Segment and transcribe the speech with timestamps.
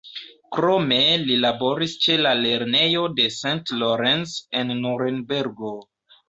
[0.55, 0.95] Krome
[1.25, 3.75] li laboris ĉe la lernejo de St.
[3.83, 5.77] Lorenz en Nurenbergo.